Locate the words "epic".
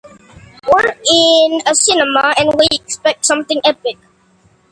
3.63-3.99